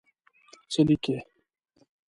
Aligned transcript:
څه 0.71 0.81
لیکې. 0.87 1.17